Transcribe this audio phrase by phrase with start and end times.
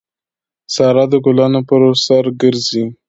[0.73, 2.83] سارا د ګلانو پر سر ګرځي.